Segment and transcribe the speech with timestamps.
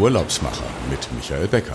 [0.00, 1.74] Urlaubsmacher mit Michael Becker.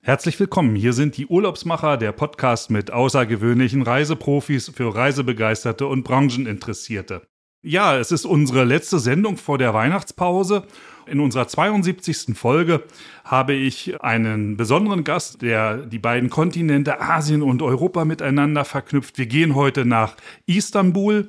[0.00, 0.74] Herzlich willkommen.
[0.74, 7.20] Hier sind die Urlaubsmacher, der Podcast mit außergewöhnlichen Reiseprofis für Reisebegeisterte und Brancheninteressierte.
[7.60, 10.64] Ja, es ist unsere letzte Sendung vor der Weihnachtspause.
[11.06, 12.34] In unserer 72.
[12.34, 12.82] Folge
[13.24, 19.18] habe ich einen besonderen Gast, der die beiden Kontinente Asien und Europa miteinander verknüpft.
[19.18, 21.28] Wir gehen heute nach Istanbul.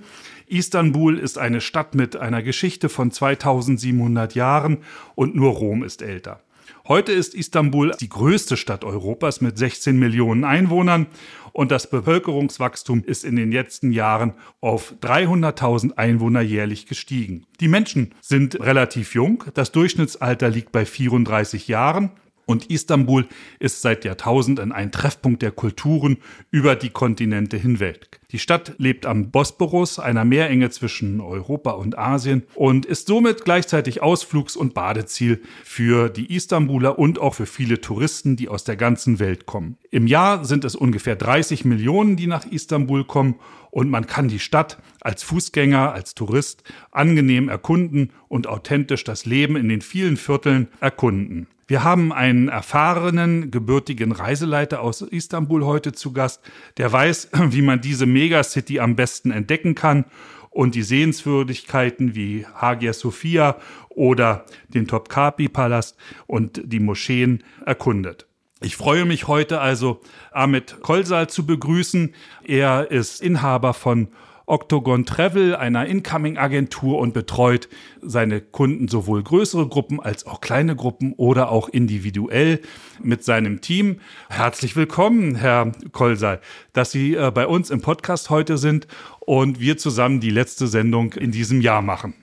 [0.53, 4.77] Istanbul ist eine Stadt mit einer Geschichte von 2700 Jahren
[5.15, 6.41] und nur Rom ist älter.
[6.87, 11.07] Heute ist Istanbul die größte Stadt Europas mit 16 Millionen Einwohnern
[11.53, 17.47] und das Bevölkerungswachstum ist in den letzten Jahren auf 300.000 Einwohner jährlich gestiegen.
[17.59, 22.11] Die Menschen sind relativ jung, das Durchschnittsalter liegt bei 34 Jahren
[22.45, 23.27] und Istanbul
[23.59, 26.17] ist seit Jahrtausenden ein Treffpunkt der Kulturen
[26.51, 28.19] über die Kontinente hinweg.
[28.31, 34.01] Die Stadt lebt am Bosporus, einer Meerenge zwischen Europa und Asien, und ist somit gleichzeitig
[34.01, 39.19] Ausflugs- und Badeziel für die Istanbuler und auch für viele Touristen, die aus der ganzen
[39.19, 39.77] Welt kommen.
[39.91, 43.35] Im Jahr sind es ungefähr 30 Millionen, die nach Istanbul kommen,
[43.69, 49.55] und man kann die Stadt als Fußgänger, als Tourist angenehm erkunden und authentisch das Leben
[49.55, 51.47] in den vielen Vierteln erkunden.
[51.73, 56.39] Wir haben einen erfahrenen, gebürtigen Reiseleiter aus Istanbul heute zu Gast,
[56.77, 60.05] der weiß, wie man diese Megacity am besten entdecken kann
[60.51, 63.57] und die Sehenswürdigkeiten wie Hagia Sophia
[63.89, 68.27] oder den Topkapi-Palast und die Moscheen erkundet.
[68.61, 69.99] Ich freue mich heute also,
[70.31, 72.13] Ahmed Kolsal zu begrüßen.
[72.43, 74.09] Er ist Inhaber von
[74.45, 77.69] Octagon Travel, einer Incoming-Agentur und betreut
[78.01, 82.59] seine Kunden sowohl größere Gruppen als auch kleine Gruppen oder auch individuell
[83.01, 84.01] mit seinem Team.
[84.29, 86.41] Herzlich willkommen, Herr Kolsal,
[86.73, 88.87] dass Sie äh, bei uns im Podcast heute sind
[89.21, 92.13] und wir zusammen die letzte Sendung in diesem Jahr machen.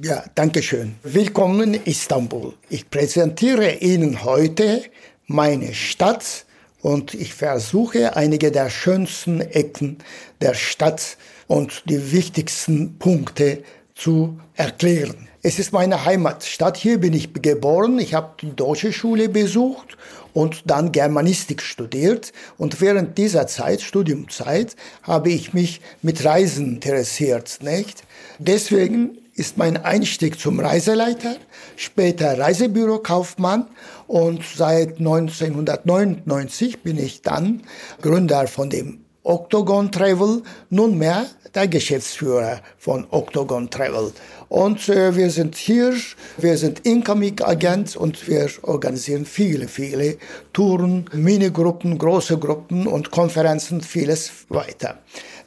[0.00, 0.94] Ja, danke schön.
[1.02, 2.54] Willkommen Istanbul.
[2.68, 4.82] Ich präsentiere Ihnen heute
[5.26, 6.46] meine Stadt
[6.80, 9.98] und ich versuche einige der schönsten Ecken
[10.40, 11.16] der Stadt
[11.46, 13.62] und die wichtigsten Punkte
[13.94, 15.28] zu erklären.
[15.42, 16.76] Es ist meine Heimatstadt.
[16.76, 17.98] Hier bin ich geboren.
[17.98, 19.96] Ich habe die deutsche Schule besucht
[20.32, 22.32] und dann Germanistik studiert.
[22.56, 28.04] Und während dieser Zeit, Studiumzeit, habe ich mich mit Reisen interessiert, nicht?
[28.38, 31.36] Deswegen ist mein Einstieg zum Reiseleiter,
[31.76, 33.66] später Reisebürokaufmann
[34.06, 37.62] und seit 1999 bin ich dann
[38.00, 44.12] Gründer von dem Octagon Travel, nunmehr der Geschäftsführer von Octagon Travel.
[44.48, 45.94] Und äh, wir sind hier,
[46.36, 50.18] wir sind Incoming Agent und wir organisieren viele, viele
[50.52, 54.98] Touren, Minigruppen, große Gruppen und Konferenzen, vieles weiter.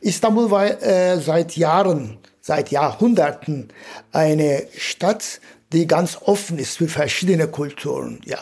[0.02, 3.70] Istanbul war äh, seit Jahren, seit Jahrhunderten
[4.12, 5.40] eine Stadt,
[5.72, 8.22] die ganz offen ist für verschiedene Kulturen.
[8.26, 8.40] Ja.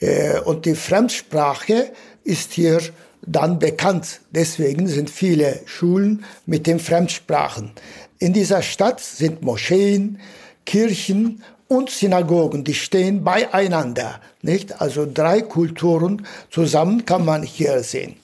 [0.00, 1.92] Äh, und die Fremdsprache
[2.24, 2.80] ist hier
[3.22, 4.20] dann bekannt.
[4.30, 7.72] Deswegen sind viele Schulen mit den Fremdsprachen.
[8.18, 10.20] In dieser Stadt sind Moscheen,
[10.66, 14.80] Kirchen und Synagogen, die stehen beieinander, nicht?
[14.80, 18.16] Also drei Kulturen zusammen kann man hier sehen.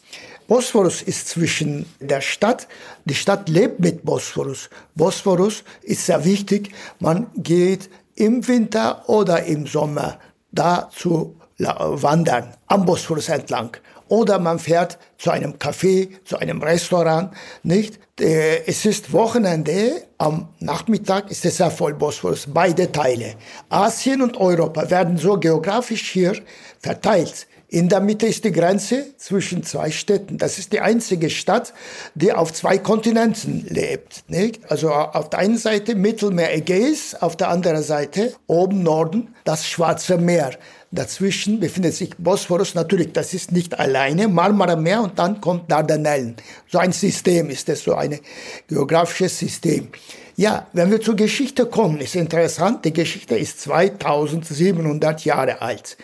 [0.48, 2.68] Bosporus ist zwischen der Stadt.
[3.04, 4.70] Die Stadt lebt mit Bosporus.
[4.94, 6.70] Bosporus ist sehr wichtig.
[7.00, 10.18] Man geht im Winter oder im Sommer
[10.52, 13.76] da zu wandern, am Bosporus entlang
[14.08, 17.30] oder man fährt zu einem Café, zu einem Restaurant,
[17.62, 17.98] nicht?
[18.20, 23.34] Äh, es ist Wochenende, am Nachmittag ist es sehr voll Bosporus, beide Teile.
[23.68, 26.34] Asien und Europa werden so geografisch hier
[26.80, 27.46] verteilt.
[27.68, 30.38] In der Mitte ist die Grenze zwischen zwei Städten.
[30.38, 31.74] Das ist die einzige Stadt,
[32.14, 34.22] die auf zwei Kontinenten lebt.
[34.28, 34.60] Nicht?
[34.70, 40.16] Also auf der einen Seite Mittelmeer Ägäis, auf der anderen Seite oben Norden das Schwarze
[40.16, 40.52] Meer.
[40.92, 42.76] Dazwischen befindet sich Bosporus.
[42.76, 44.28] Natürlich, das ist nicht alleine.
[44.28, 46.36] Marmara Meer und dann kommt Dardanellen.
[46.68, 48.20] So ein System ist es, so ein
[48.68, 49.88] geografisches System.
[50.36, 52.84] Ja, wenn wir zur Geschichte kommen, ist interessant.
[52.84, 55.96] Die Geschichte ist 2700 Jahre alt.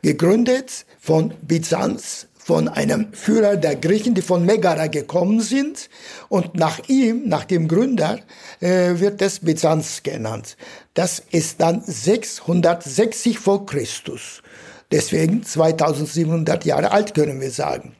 [0.00, 5.88] Gegründet von Byzanz, von einem Führer der Griechen, die von Megara gekommen sind.
[6.28, 8.18] Und nach ihm, nach dem Gründer,
[8.60, 10.56] äh, wird es Byzanz genannt.
[10.94, 14.42] Das ist dann 660 vor Christus.
[14.90, 17.94] Deswegen 2700 Jahre alt können wir sagen.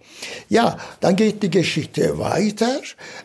[0.49, 2.81] Ja, dann geht die Geschichte weiter.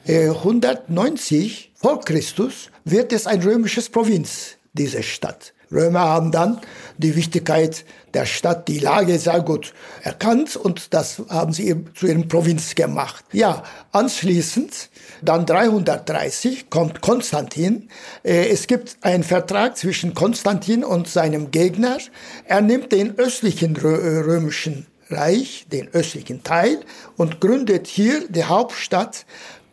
[0.07, 5.54] 190 äh, vor Christus wird es ein römisches Provinz, diese Stadt.
[5.71, 6.61] Römer haben dann
[6.97, 9.73] die Wichtigkeit der Stadt, die Lage sehr gut
[10.03, 13.25] erkannt und das haben sie zu ihrem Provinz gemacht.
[13.33, 14.89] Ja, anschließend,
[15.21, 17.89] dann 330, kommt Konstantin.
[18.23, 21.97] Äh, es gibt einen Vertrag zwischen Konstantin und seinem Gegner.
[22.45, 26.79] Er nimmt den östlichen römischen Reich, den östlichen Teil,
[27.17, 29.25] und gründet hier die Hauptstadt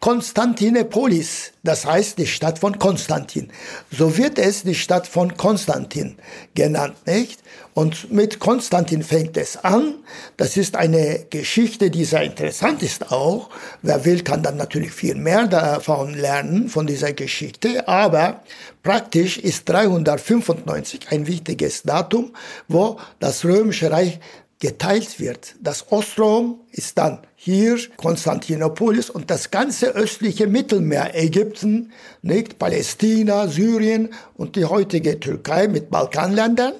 [0.02, 3.52] Konstantinopolis, das heißt die Stadt von Konstantin.
[3.92, 6.16] So wird es die Stadt von Konstantin
[6.56, 7.38] genannt, nicht?
[7.72, 9.94] Und mit Konstantin fängt es an.
[10.36, 13.48] Das ist eine Geschichte, die sehr interessant ist auch.
[13.82, 17.86] Wer will, kann dann natürlich viel mehr davon lernen, von dieser Geschichte.
[17.86, 18.42] Aber
[18.82, 22.34] praktisch ist 395 ein wichtiges Datum,
[22.66, 24.18] wo das Römische Reich
[24.62, 25.56] geteilt wird.
[25.60, 31.90] Das Ostrom ist dann hier Konstantinopolis und das ganze östliche Mittelmeer, Ägypten,
[32.22, 36.74] nicht Palästina, Syrien und die heutige Türkei mit Balkanländern.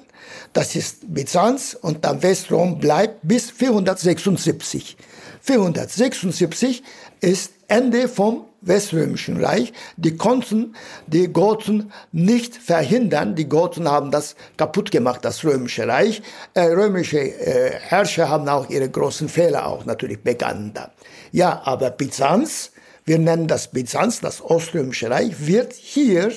[0.53, 4.95] Das ist Byzanz und dann Westrom bleibt bis 476.
[5.43, 6.81] 476
[7.19, 9.73] ist Ende vom Weströmischen Reich.
[9.97, 10.73] Die konnten
[11.05, 13.35] die Goten nicht verhindern.
[13.35, 16.21] Die Goten haben das kaputt gemacht, das Römische Reich.
[16.53, 20.91] Äh, römische äh, Herrscher haben auch ihre großen Fehler auch natürlich begangen da.
[21.33, 22.71] Ja, aber Byzanz,
[23.03, 26.31] wir nennen das Byzanz, das Oströmische Reich, wird hier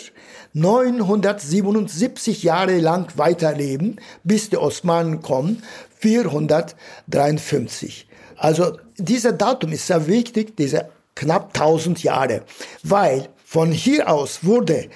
[0.52, 5.62] 977 Jahre lang weiterleben, bis die Osmanen kommen,
[6.00, 8.08] 453.
[8.36, 12.42] Also dieser Datum ist sehr wichtig, diese knapp 1000 Jahre,
[12.82, 14.88] weil von hier aus wurde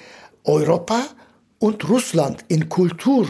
[0.43, 1.07] Europa
[1.59, 3.27] und Russland in Kultur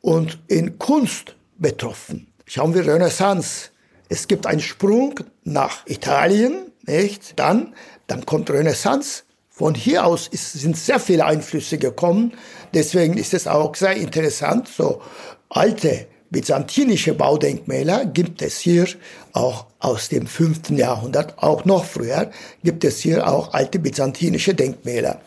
[0.00, 2.26] und in Kunst betroffen.
[2.46, 3.70] Schauen wir Renaissance.
[4.08, 7.38] Es gibt einen Sprung nach Italien, nicht?
[7.38, 7.74] Dann,
[8.06, 9.22] dann kommt Renaissance.
[9.50, 12.32] Von hier aus ist, sind sehr viele Einflüsse gekommen.
[12.72, 15.02] Deswegen ist es auch sehr interessant, so
[15.48, 18.86] alte byzantinische Baudenkmäler gibt es hier
[19.32, 22.30] auch aus dem fünften Jahrhundert, auch noch früher,
[22.62, 25.20] gibt es hier auch alte byzantinische Denkmäler.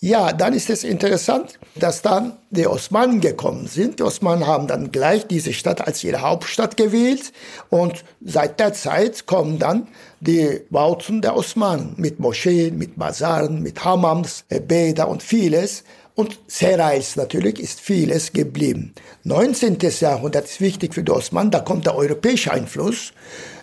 [0.00, 3.98] Ja, dann ist es interessant, dass dann die Osmanen gekommen sind.
[3.98, 7.32] Die Osmanen haben dann gleich diese Stadt als ihre Hauptstadt gewählt
[7.68, 9.88] und seit der Zeit kommen dann
[10.20, 15.84] die Bauten der Osmanen mit Moscheen, mit Basaren, mit Hammams, Bäder und vieles.
[16.18, 18.92] Und Serais natürlich ist vieles geblieben.
[19.22, 19.78] 19.
[20.00, 23.12] Jahrhundert ist wichtig für die Osmanen, da kommt der europäische Einfluss.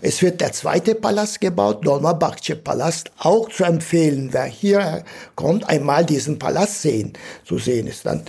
[0.02, 4.30] Es wird der zweite Palast gebaut, Dolmabahce Palast, auch zu empfehlen.
[4.32, 5.04] Wer hier
[5.36, 7.12] kommt, einmal diesen Palast sehen.
[7.44, 8.24] Zu sehen ist dann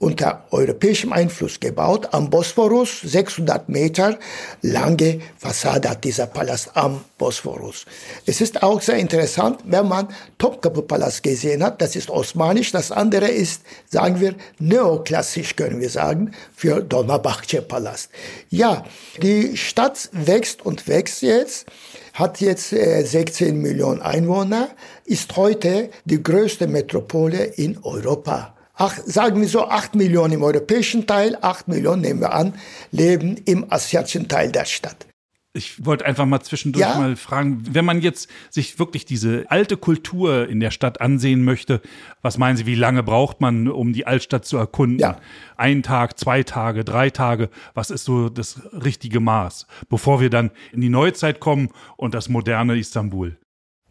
[0.00, 4.18] unter europäischem Einfluss gebaut, am Bosporus, 600 Meter
[4.62, 7.84] lange Fassade hat dieser Palast am Bosporus.
[8.24, 10.08] Es ist auch sehr interessant, wenn man
[10.38, 13.60] Topkapı-Palast gesehen hat, das ist osmanisch, das andere ist,
[13.90, 18.08] sagen wir, neoklassisch, können wir sagen, für Dolmabahce-Palast.
[18.48, 18.84] Ja,
[19.22, 21.66] die Stadt wächst und wächst jetzt
[22.14, 24.70] hat jetzt 16 äh, Millionen Einwohner,
[25.04, 31.06] ist heute die größte Metropole in Europa ach, sagen wir so, acht Millionen im europäischen
[31.06, 32.54] Teil, acht Millionen nehmen wir an,
[32.90, 35.06] leben im asiatischen Teil der Stadt.
[35.52, 36.96] Ich wollte einfach mal zwischendurch ja?
[36.96, 41.82] mal fragen, wenn man jetzt sich wirklich diese alte Kultur in der Stadt ansehen möchte,
[42.22, 45.00] was meinen Sie, wie lange braucht man, um die Altstadt zu erkunden?
[45.00, 45.18] Ja.
[45.56, 50.52] Ein Tag, zwei Tage, drei Tage, was ist so das richtige Maß, bevor wir dann
[50.72, 53.36] in die Neuzeit kommen und das moderne Istanbul?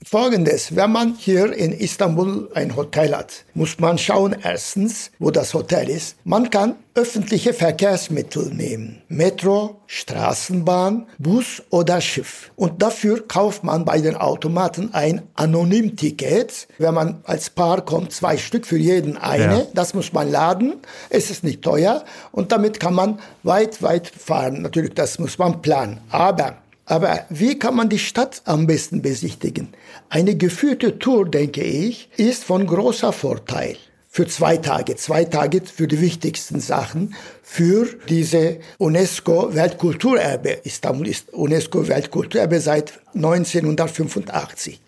[0.05, 5.53] Folgendes, wenn man hier in Istanbul ein Hotel hat, muss man schauen erstens, wo das
[5.53, 6.15] Hotel ist.
[6.23, 9.01] Man kann öffentliche Verkehrsmittel nehmen.
[9.09, 12.49] Metro, Straßenbahn, Bus oder Schiff.
[12.55, 16.67] Und dafür kauft man bei den Automaten ein Anonymticket.
[16.77, 19.59] Wenn man als Paar kommt, zwei Stück für jeden eine.
[19.59, 19.67] Ja.
[19.73, 20.75] Das muss man laden.
[21.09, 22.05] Es ist nicht teuer.
[22.31, 24.61] Und damit kann man weit, weit fahren.
[24.61, 25.99] Natürlich, das muss man planen.
[26.09, 26.57] Aber
[26.89, 29.69] aber wie kann man die Stadt am besten besichtigen?
[30.09, 33.77] Eine geführte Tour, denke ich, ist von großer Vorteil.
[34.09, 40.61] Für zwei Tage, zwei Tage für die wichtigsten Sachen, für diese UNESCO-Weltkulturerbe.
[40.63, 44.81] Istanbul ist UNESCO-Weltkulturerbe seit 1985.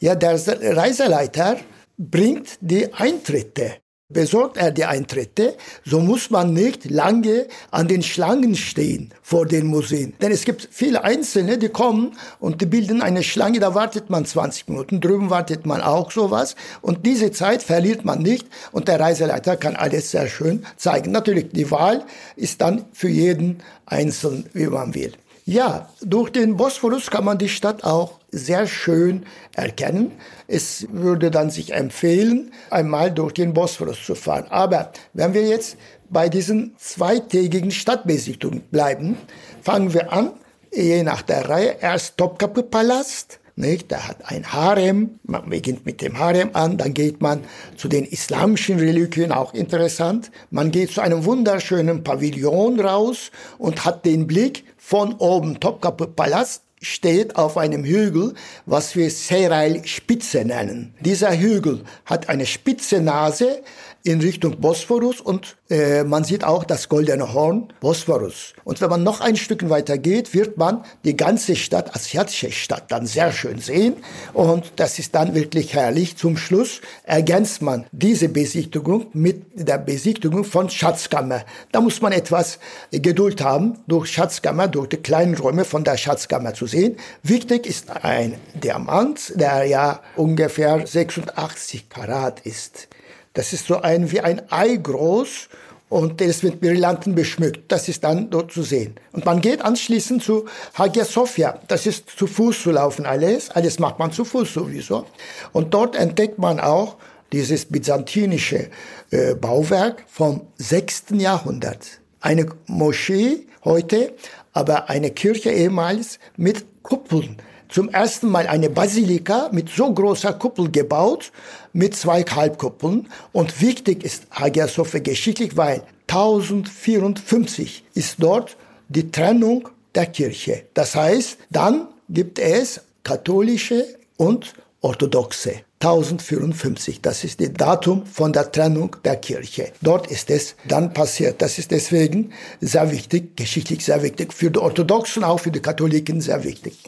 [0.00, 0.40] Ja, der
[0.74, 1.58] Reiseleiter
[1.98, 3.74] bringt die Eintritte
[4.08, 9.66] Besorgt er die Eintritte, so muss man nicht lange an den Schlangen stehen vor den
[9.66, 10.14] Museen.
[10.22, 14.24] Denn es gibt viele Einzelne, die kommen und die bilden eine Schlange, da wartet man
[14.24, 16.54] 20 Minuten, drüben wartet man auch sowas.
[16.82, 21.10] Und diese Zeit verliert man nicht und der Reiseleiter kann alles sehr schön zeigen.
[21.10, 22.04] Natürlich, die Wahl
[22.36, 25.14] ist dann für jeden einzeln, wie man will.
[25.48, 30.10] Ja, durch den Bosporus kann man die Stadt auch sehr schön erkennen.
[30.48, 34.46] Es würde dann sich empfehlen, einmal durch den Bosporus zu fahren.
[34.50, 35.76] Aber wenn wir jetzt
[36.10, 39.16] bei diesen zweitägigen Stadtbesichtigungen bleiben,
[39.62, 40.32] fangen wir an,
[40.72, 43.90] je nach der Reihe, erst Topkapi-Palast, nicht?
[43.90, 45.18] Der hat ein Harem.
[45.24, 47.44] Man beginnt mit dem Harem an, dann geht man
[47.76, 50.30] zu den islamischen Reliquien, auch interessant.
[50.50, 55.58] Man geht zu einem wunderschönen Pavillon raus und hat den Blick von oben.
[55.58, 58.34] Topkapi Palast steht auf einem Hügel,
[58.66, 60.94] was wir Serail Spitze nennen.
[61.00, 63.62] Dieser Hügel hat eine spitze Nase,
[64.06, 68.54] in Richtung Bosporus und äh, man sieht auch das goldene Horn Bosporus.
[68.62, 72.84] Und wenn man noch ein Stück weiter geht, wird man die ganze Stadt, asiatische Stadt,
[72.92, 73.96] dann sehr schön sehen.
[74.32, 76.16] Und das ist dann wirklich herrlich.
[76.16, 81.44] Zum Schluss ergänzt man diese Besichtigung mit der Besichtigung von Schatzkammer.
[81.72, 82.60] Da muss man etwas
[82.92, 86.96] Geduld haben, durch Schatzkammer, durch die kleinen Räume von der Schatzkammer zu sehen.
[87.24, 92.88] Wichtig ist ein Diamant, der ja ungefähr 86 Karat ist.
[93.36, 95.50] Das ist so ein wie ein Ei groß
[95.90, 97.70] und der ist mit Brillanten beschmückt.
[97.70, 98.94] Das ist dann dort zu sehen.
[99.12, 101.60] Und man geht anschließend zu Hagia Sophia.
[101.68, 103.50] Das ist zu Fuß zu laufen alles.
[103.50, 105.04] Alles macht man zu Fuß sowieso.
[105.52, 106.96] Und dort entdeckt man auch
[107.30, 108.70] dieses byzantinische
[109.10, 111.04] äh, Bauwerk vom 6.
[111.18, 112.00] Jahrhundert.
[112.22, 114.14] Eine Moschee heute,
[114.54, 117.36] aber eine Kirche ehemals mit Kuppeln
[117.68, 121.32] zum ersten Mal eine Basilika mit so großer Kuppel gebaut,
[121.76, 123.08] mit zwei Halbkuppeln.
[123.32, 128.56] Und wichtig ist Hagia Sophia geschichtlich, weil 1054 ist dort
[128.88, 130.64] die Trennung der Kirche.
[130.74, 133.84] Das heißt, dann gibt es katholische
[134.16, 135.60] und orthodoxe.
[135.80, 139.72] 1054, das ist das Datum von der Trennung der Kirche.
[139.82, 141.42] Dort ist es dann passiert.
[141.42, 146.22] Das ist deswegen sehr wichtig, geschichtlich sehr wichtig, für die Orthodoxen, auch für die Katholiken
[146.22, 146.78] sehr wichtig.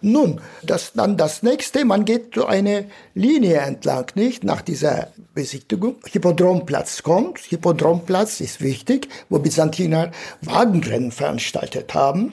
[0.00, 4.44] Nun, das, dann das nächste, man geht so eine Linie entlang, nicht?
[4.44, 5.96] Nach dieser Besichtigung.
[6.04, 7.38] Hippodromplatz kommt.
[7.38, 10.10] Hippodromplatz ist wichtig, wo Byzantiner
[10.42, 12.32] Wagenrennen veranstaltet haben.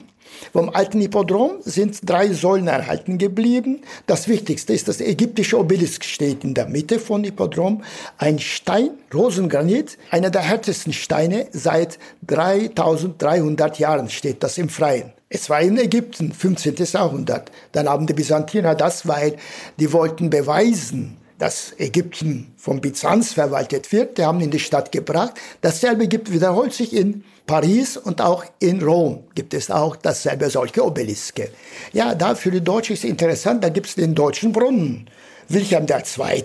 [0.52, 3.82] Vom alten Hippodrom sind drei Säulen erhalten geblieben.
[4.06, 7.82] Das Wichtigste ist, das ägyptische Obelisk steht in der Mitte von Hippodrom.
[8.18, 15.12] Ein Stein, Rosengranit, einer der härtesten Steine seit 3300 Jahren steht das im Freien.
[15.34, 16.76] Es war in Ägypten, 15.
[16.92, 17.50] Jahrhundert.
[17.72, 19.34] Dann haben die Byzantiner das, weil
[19.80, 24.16] die wollten beweisen, dass Ägypten vom Byzanz verwaltet wird.
[24.16, 25.32] Die haben in die Stadt gebracht.
[25.60, 30.86] Dasselbe gibt, wiederholt sich in Paris und auch in Rom gibt es auch dasselbe solche
[30.86, 31.50] Obeliske.
[31.92, 35.10] Ja, da für die Deutschen ist interessant, da gibt es den deutschen Brunnen.
[35.48, 36.44] Wilhelm II.,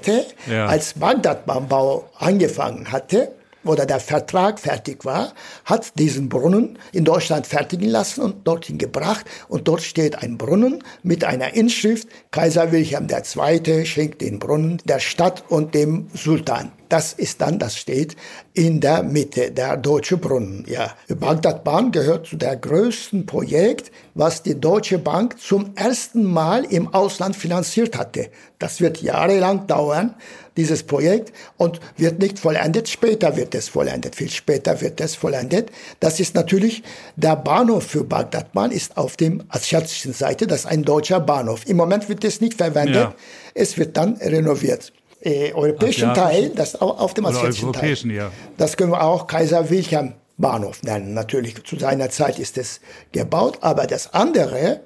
[0.49, 0.65] ja.
[0.65, 5.33] als Bagdad-Bau angefangen hatte, oder der Vertrag fertig war,
[5.65, 9.25] hat diesen Brunnen in Deutschland fertigen lassen und dorthin gebracht.
[9.47, 13.85] Und dort steht ein Brunnen mit einer Inschrift, Kaiser Wilhelm II.
[13.85, 16.71] schenkt den Brunnen der Stadt und dem Sultan.
[16.89, 18.15] Das ist dann, das steht
[18.53, 20.65] in der Mitte, der Deutsche Brunnen.
[20.67, 20.95] Ja.
[21.07, 26.91] Die Bagdad-Bahn gehört zu der größten Projekt, was die Deutsche Bank zum ersten Mal im
[26.93, 28.29] Ausland finanziert hatte.
[28.57, 30.15] Das wird jahrelang dauern,
[30.57, 32.89] dieses Projekt, und wird nicht vollendet.
[32.89, 35.71] Später wird es vollendet, viel später wird es vollendet.
[35.99, 36.81] Das ist natürlich,
[37.15, 41.67] der Bahnhof für Bagdad-Bahn ist auf dem asiatischen Seite, das ist ein deutscher Bahnhof.
[41.67, 43.15] Im Moment wird es nicht verwendet, ja.
[43.53, 47.95] es wird dann renoviert äh, europäischen Teil, das auf dem asiatischen Teil.
[48.11, 48.31] Ja.
[48.57, 51.13] Das können wir auch Kaiser Wilhelm Bahnhof nennen.
[51.13, 52.79] Natürlich zu seiner Zeit ist es
[53.11, 54.81] gebaut, aber das andere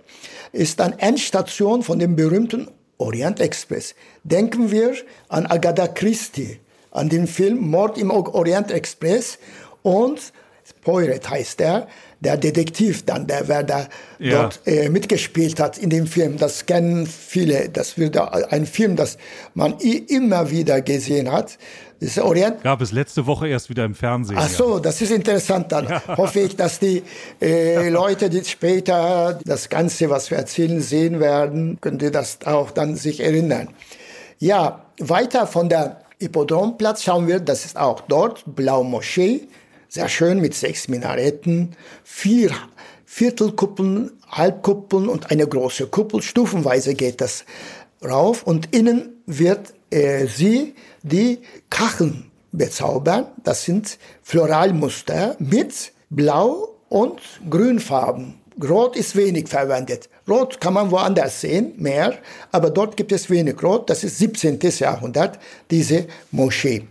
[0.52, 3.96] ist dann Endstation von dem berühmten Orient Express.
[4.24, 4.94] Denken wir
[5.30, 6.60] an Agatha Christie,
[6.92, 9.38] an den Film Mord im Orient Express
[9.82, 10.34] und
[10.84, 11.88] Poiret heißt er,
[12.20, 13.88] der Detektiv dann, der wer da
[14.20, 14.44] ja.
[14.44, 16.38] dort äh, mitgespielt hat in dem Film.
[16.38, 17.70] Das kennen viele.
[17.70, 19.18] Das wird ein Film, das
[19.54, 21.58] man immer wieder gesehen hat.
[22.00, 22.64] Das Orient.
[22.64, 24.38] Gab es letzte Woche erst wieder im Fernsehen.
[24.40, 24.80] Ach so, ja.
[24.82, 25.72] das ist interessant.
[25.72, 26.18] Dann ja.
[26.18, 27.04] hoffe ich, dass die
[27.42, 32.72] äh, Leute, die später das Ganze, was wir erzählen, sehen werden, können die das auch
[32.72, 33.70] dann sich erinnern.
[34.40, 39.48] Ja, weiter von der Hippodromplatz schauen wir, das ist auch dort, Blau Moschee
[39.94, 42.50] sehr schön mit sechs Minaretten, vier
[43.06, 46.24] Viertelkuppeln, Halbkuppeln und eine große Kuppel.
[46.24, 47.46] Stufenweise geht das
[48.04, 50.74] rauf und innen wird äh, sie
[51.04, 51.38] die
[51.70, 53.28] Kacheln bezaubern.
[53.44, 58.40] Das sind Floralmuster mit Blau und Grünfarben.
[58.68, 60.10] Rot ist wenig verwendet.
[60.28, 62.18] Rot kann man woanders sehen, mehr,
[62.52, 63.92] aber dort gibt es wenig Rot.
[63.92, 64.60] Das ist 17.
[64.80, 65.38] Jahrhundert,
[65.70, 66.88] diese Moschee.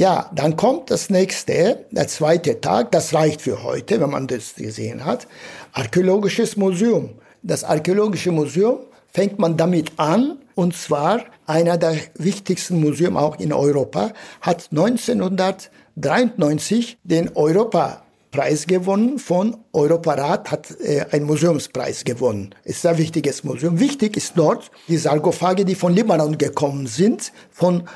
[0.00, 4.54] Ja, dann kommt das nächste, der zweite Tag, das reicht für heute, wenn man das
[4.54, 5.26] gesehen hat.
[5.74, 7.10] Archäologisches Museum.
[7.42, 8.78] Das Archäologische Museum
[9.12, 16.96] fängt man damit an, und zwar einer der wichtigsten Museen auch in Europa, hat 1993
[17.04, 22.54] den Europapreis gewonnen von Europarat, hat äh, einen Museumspreis gewonnen.
[22.64, 23.78] Ist ein wichtiges Museum.
[23.78, 27.86] Wichtig ist dort die Sarkophage, die von Libanon gekommen sind, von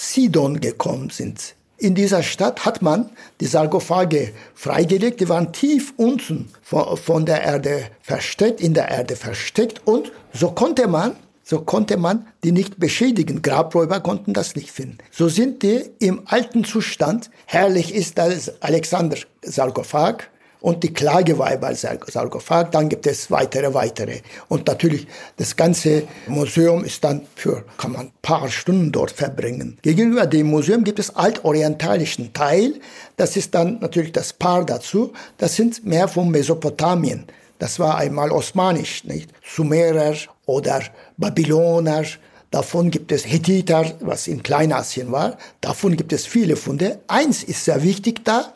[0.00, 1.56] Sidon gekommen sind.
[1.76, 7.82] In dieser Stadt hat man die Sarkophage freigelegt, die waren tief unten von, der Erde
[8.00, 13.40] versteckt, in der Erde versteckt und so konnte man so konnte man die nicht beschädigen.
[13.40, 14.98] Grabräuber konnten das nicht finden.
[15.10, 17.30] So sind die im alten Zustand.
[17.46, 20.28] Herrlich ist das Alexander-Sarkophag
[20.60, 22.70] und die Klageweiber-Sarkophag.
[22.70, 24.20] Dann gibt es weitere, weitere.
[24.48, 29.78] Und natürlich, das ganze Museum ist dann für, kann man ein paar Stunden dort verbringen.
[29.82, 32.74] Gegenüber dem Museum gibt es altorientalischen Teil.
[33.16, 35.12] Das ist dann natürlich das Paar dazu.
[35.38, 37.26] Das sind mehr von Mesopotamien.
[37.58, 39.30] Das war einmal osmanisch, nicht?
[39.42, 40.14] Sumerer
[40.46, 40.82] oder
[41.16, 42.04] Babyloner.
[42.50, 45.36] Davon gibt es Hethiter, was in Kleinasien war.
[45.60, 47.00] Davon gibt es viele Funde.
[47.06, 48.54] Eins ist sehr wichtig da.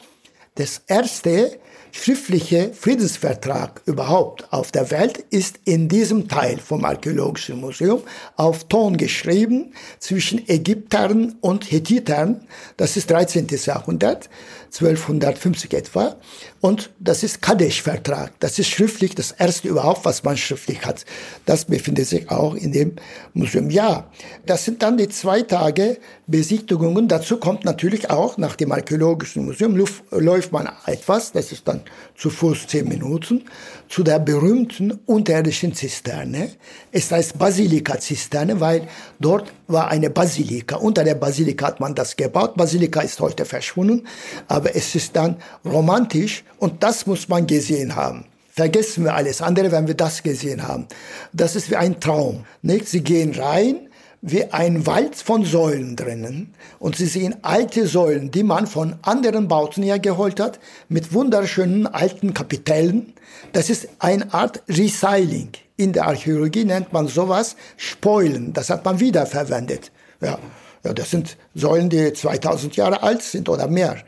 [0.54, 1.58] Das erste
[1.92, 8.02] schriftliche Friedensvertrag überhaupt auf der Welt ist in diesem Teil vom Archäologischen Museum
[8.36, 12.48] auf Ton geschrieben zwischen Ägyptern und Hethitern.
[12.78, 13.46] Das ist 13.
[13.66, 14.30] Jahrhundert.
[14.72, 16.16] 1250 etwa.
[16.60, 18.32] Und das ist Kadesh-Vertrag.
[18.40, 21.04] Das ist schriftlich das erste überhaupt, was man schriftlich hat.
[21.44, 22.96] Das befindet sich auch in dem
[23.34, 23.68] Museum.
[23.68, 24.10] Ja,
[24.46, 27.08] das sind dann die zwei Tage Besichtigungen.
[27.08, 29.76] Dazu kommt natürlich auch nach dem Archäologischen Museum
[30.10, 31.32] läuft man etwas.
[31.32, 31.82] Das ist dann
[32.16, 33.44] zu Fuß zehn Minuten
[33.88, 36.50] zu der berühmten unterirdischen Zisterne.
[36.92, 38.88] Es heißt Basilika-Zisterne, weil
[39.20, 40.76] dort war eine Basilika.
[40.76, 42.56] Unter der Basilika hat man das gebaut.
[42.56, 44.06] Basilika ist heute verschwunden,
[44.48, 48.24] aber es ist dann romantisch und das muss man gesehen haben.
[48.54, 50.86] Vergessen wir alles andere, wenn wir das gesehen haben.
[51.32, 52.44] Das ist wie ein Traum.
[52.60, 52.88] Nicht?
[52.88, 53.88] Sie gehen rein,
[54.20, 59.48] wie ein Wald von Säulen drinnen und Sie sehen alte Säulen, die man von anderen
[59.48, 63.14] Bauten her geholt hat, mit wunderschönen alten Kapitellen.
[63.52, 65.48] Das ist eine Art Recycling.
[65.76, 68.52] In der Archäologie nennt man sowas Spoilen.
[68.52, 69.90] Das hat man wiederverwendet.
[70.20, 70.38] Ja.
[70.84, 73.98] Ja, das sind Säulen, die 2000 Jahre alt sind oder mehr.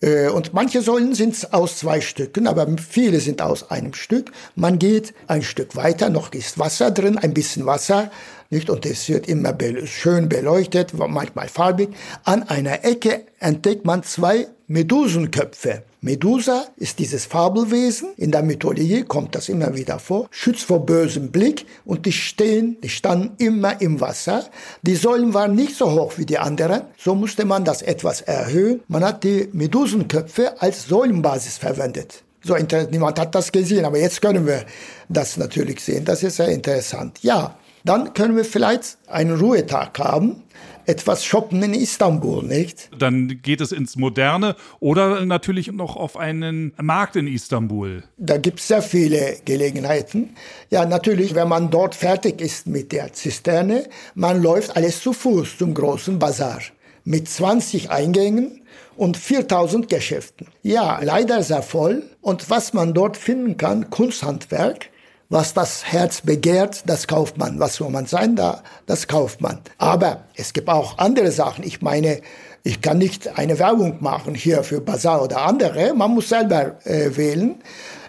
[0.00, 4.30] Äh, und manche Säulen sind aus zwei Stücken, aber viele sind aus einem Stück.
[4.54, 8.10] Man geht ein Stück weiter, noch ist Wasser drin, ein bisschen Wasser,
[8.48, 8.68] nicht?
[8.68, 11.90] Und es wird immer schön beleuchtet, manchmal farbig.
[12.24, 15.82] An einer Ecke entdeckt man zwei Medusenköpfe.
[16.00, 18.10] Medusa ist dieses Fabelwesen.
[18.16, 20.28] In der Mythologie kommt das immer wieder vor.
[20.30, 24.44] Schützt vor bösem Blick und die stehen, die standen immer im Wasser.
[24.82, 26.82] Die Säulen waren nicht so hoch wie die anderen.
[26.96, 28.80] So musste man das etwas erhöhen.
[28.86, 32.22] Man hat die Medusenköpfe als Säulenbasis verwendet.
[32.44, 34.64] So niemand hat das gesehen, aber jetzt können wir
[35.08, 36.04] das natürlich sehen.
[36.04, 37.18] Das ist sehr interessant.
[37.22, 40.42] Ja, dann können wir vielleicht einen Ruhetag haben
[40.90, 42.90] etwas shoppen in Istanbul, nicht?
[42.98, 48.02] Dann geht es ins Moderne oder natürlich noch auf einen Markt in Istanbul.
[48.16, 50.30] Da gibt es sehr viele Gelegenheiten.
[50.70, 55.58] Ja, natürlich, wenn man dort fertig ist mit der Zisterne, man läuft alles zu Fuß
[55.58, 56.60] zum großen Bazar
[57.04, 58.62] mit 20 Eingängen
[58.96, 60.48] und 4000 Geschäften.
[60.62, 62.02] Ja, leider sehr voll.
[62.20, 64.90] Und was man dort finden kann, Kunsthandwerk,
[65.30, 67.60] was das Herz begehrt, das kauft man.
[67.60, 68.62] Was soll man sein da?
[68.86, 69.60] Das kauft man.
[69.78, 71.64] Aber es gibt auch andere Sachen.
[71.64, 72.20] Ich meine,
[72.64, 75.94] ich kann nicht eine Werbung machen hier für Bazar oder andere.
[75.94, 77.62] Man muss selber äh, wählen.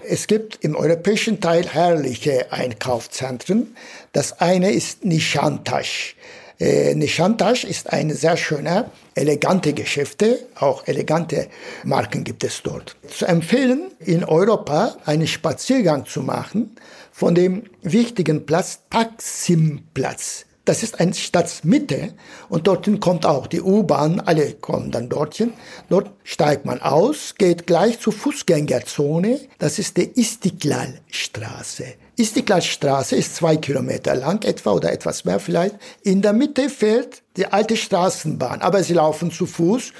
[0.04, 3.76] Es gibt im europäischen Teil herrliche Einkaufszentren.
[4.14, 6.16] Das eine ist Nishantash.
[6.62, 10.46] Äh, Nishantash ist eine sehr schöne, elegante Geschäfte.
[10.54, 11.48] Auch elegante
[11.84, 12.96] Marken gibt es dort.
[13.08, 16.76] Zu empfehlen, in Europa einen Spaziergang zu machen
[17.12, 20.46] von dem wichtigen Platz Taksimplatz.
[20.72, 22.14] Das ist eine Stadtmitte
[22.48, 25.52] und dorthin kommt auch die U-Bahn, alle kommen dann dorthin.
[25.90, 31.84] Dort steigt man aus, geht gleich zur Fußgängerzone, das ist die Istiklal-Straße.
[32.16, 35.76] Istiklal-Straße ist zwei Kilometer lang etwa oder etwas mehr vielleicht.
[36.04, 39.92] In der Mitte fährt die alte Straßenbahn, aber sie laufen zu Fuß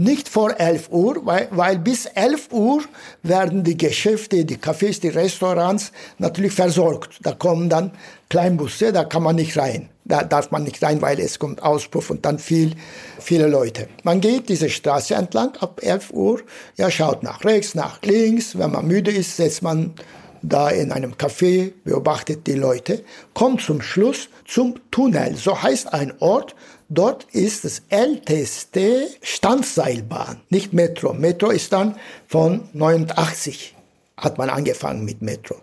[0.00, 2.82] nicht vor 11 Uhr, weil, weil bis 11 Uhr
[3.22, 7.18] werden die Geschäfte, die Cafés, die Restaurants natürlich versorgt.
[7.22, 7.92] Da kommen dann
[8.30, 9.90] Kleinbusse, da kann man nicht rein.
[10.06, 12.72] Da darf man nicht rein, weil es kommt Auspuff und dann viel,
[13.18, 13.88] viele Leute.
[14.02, 16.40] Man geht diese Straße entlang ab 11 Uhr,
[16.76, 18.56] ja, schaut nach rechts, nach links.
[18.58, 19.92] Wenn man müde ist, setzt man
[20.40, 25.36] da in einem Café, beobachtet die Leute, kommt zum Schluss zum Tunnel.
[25.36, 26.54] So heißt ein Ort,
[26.92, 31.12] Dort ist das älteste Standseilbahn, nicht Metro.
[31.12, 31.94] Metro ist dann
[32.26, 33.76] von 89
[34.16, 35.54] hat man angefangen mit Metro.